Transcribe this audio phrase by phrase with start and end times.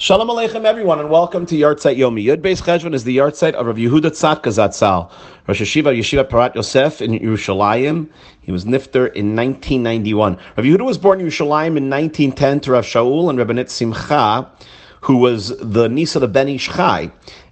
[0.00, 2.24] Shalom Aleichem, everyone, and welcome to Yartzeit Yomi.
[2.24, 5.10] Yud Beis Cheshvan is the Yartzeit of Rav Yehuda Tzadka Zatzal,
[5.48, 8.08] Rosh Hashiva Yeshiva Porat Yosef in Yerushalayim.
[8.40, 10.34] He was nifter in 1991.
[10.56, 14.48] Rav Yehuda was born in Yerushalayim in 1910 to Rav Shaul and Rabbanit Simcha,
[15.00, 16.68] who was the niece of the Ben Ish.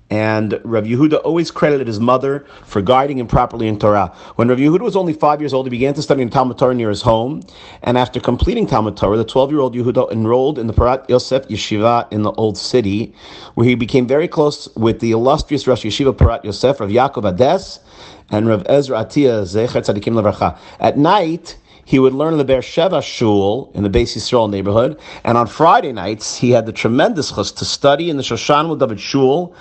[0.08, 4.14] And Rav Yehuda always credited his mother for guiding him properly in Torah.
[4.36, 6.74] When Rav Yehuda was only five years old, he began to study in Talmud Torah
[6.74, 7.42] near his home.
[7.82, 12.22] And after completing Talmud Torah, the 12-year-old Yehuda enrolled in the Porat Yosef Yeshiva in
[12.22, 13.14] the Old City,
[13.54, 17.80] where he became very close with the illustrious Rosh Yeshiva Porat Yosef, Rav Yaakov Ades,
[18.30, 20.56] and Rav Ezra Atiyah Zecher Tzadikim Levracha.
[20.78, 25.38] At night, he would learn in the Beersheva Shul in the Beis Yisrael neighborhood, and
[25.38, 29.54] on Friday nights he had the tremendous chus to study in the Shoshan David Shul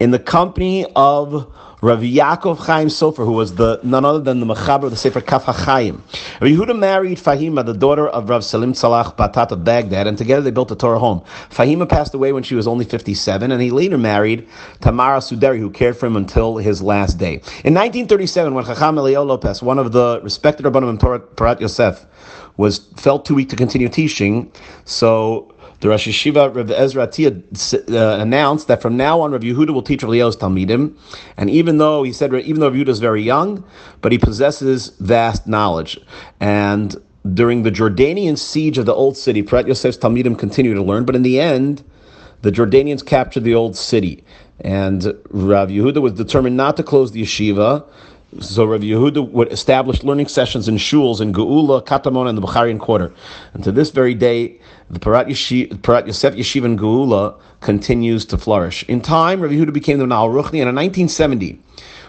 [0.00, 1.46] in the company of
[1.82, 5.20] Rav Yaakov Chaim Sofer, who was the none other than the Mechaber of the Sefer
[5.20, 6.00] Kaf HaChaim.
[6.40, 10.42] Rav Yehuda married Fahima, the daughter of Rav Salim Tzalach Batat of Baghdad, and together
[10.42, 11.22] they built a Torah home.
[11.50, 14.48] Fahima passed away when she was only 57, and he later married
[14.80, 17.34] Tamara Suderi, who cared for him until his last day.
[17.64, 22.06] In 1937, when Chacham Eliyahu Lopez, one of the respected Rabbanim in Porat Yosef,
[22.56, 24.52] was felt too weak to continue teaching,
[24.84, 29.70] so the Rosh Yeshiva Rav Ezra Atiyah uh, announced that from now on Rav Yehuda
[29.70, 30.96] will teach Rav Leo's Talmidim,
[31.36, 33.64] and even though he said even though Rav Yehuda is very young,
[34.02, 35.98] but he possesses vast knowledge,
[36.38, 36.96] and
[37.34, 41.16] during the Jordanian siege of the old city, Porat Yosef's Talmidim continued to learn, but
[41.16, 41.82] in the end,
[42.42, 44.22] the Jordanians captured the old city,
[44.60, 47.84] and Rav Yehuda was determined not to close the yeshiva.
[48.38, 52.78] So Rav Yehuda would establish learning sessions in shuls in Geula, Katamon, and the Bukharian
[52.78, 53.12] quarter.
[53.54, 58.38] And to this very day, the Parat, Yeshi, Porat Yosef Yeshiva in Geula continues to
[58.38, 58.84] flourish.
[58.84, 61.58] In time, Rav Yehuda became the Nahal Ruchni, and in 1970,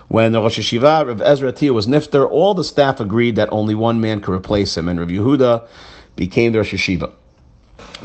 [0.10, 3.74] when the Rosh Yeshiva, Rav Ezra Tia, was nifter, all the staff agreed that only
[3.74, 5.68] one man could replace him, and Rav Yehuda
[6.18, 7.12] became the Rosh Yeshiva.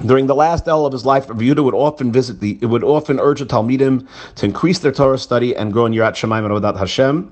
[0.07, 3.21] During the last hour of his life, Rav Yehuda would often visit the, would often
[3.21, 6.79] urge the Talmidim to increase their Torah study and grow in Yirat Shemaim and Avodat
[6.79, 7.31] Hashem.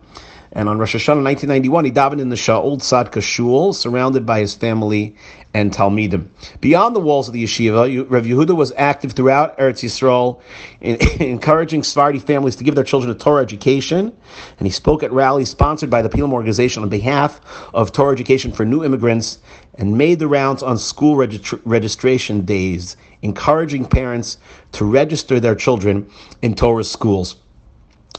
[0.56, 4.54] And on Rosh Hashanah 1991, he davened in the Shaul Tzadka Shul, surrounded by his
[4.54, 5.16] family
[5.52, 6.28] and Talmidim.
[6.60, 10.40] Beyond the walls of the yeshiva, Rav Yehuda was active throughout Eretz Yisrael,
[10.80, 14.16] in, encouraging Sephardi families to give their children a Torah education.
[14.58, 17.40] And he spoke at rallies sponsored by the Pilam organization on behalf
[17.74, 19.38] of Torah education for new immigrants
[19.76, 24.38] and made the rounds on school registr- registration days, encouraging parents
[24.70, 26.08] to register their children
[26.42, 27.36] in Torah schools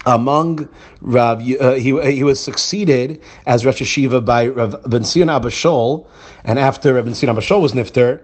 [0.06, 0.70] among
[1.02, 6.08] Rav, uh, he, he was succeeded as Rosh Hashiva by Rav Ben Abba Shaul,
[6.44, 8.22] and after Rav Ben Abba Shaul was nifter,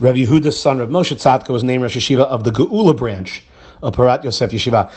[0.00, 3.42] Rav Yehuda's son Rav Moshe Tzadka was named Rosh Hashiva of the Geula branch
[3.82, 4.90] of Porat Yosef Yeshiva.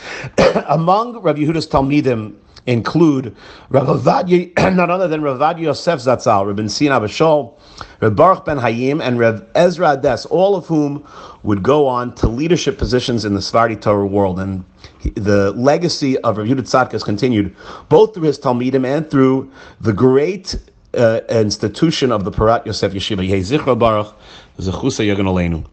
[0.68, 3.34] among Rav Yehuda's Talmidim include
[3.70, 7.58] Rav Avad, none other than Rav Yosef Zatzal, Rav Ben Zion Abba Shaul,
[8.00, 11.06] Rav Baruch Ben Hayim, and Rav Ezra Ades, all of whom
[11.42, 14.38] would go on to leadership positions in the Sephardi Torah world.
[14.38, 14.64] And
[15.14, 17.54] the legacy of Rav Yehuda has continued
[17.88, 19.50] both through his Talmidim and through
[19.80, 20.56] the great
[20.94, 23.26] uh, institution of the Porat Yosef Yeshiva.
[23.28, 24.14] Yehi Zichra Baruch,
[24.58, 25.64] Zechusa Yagan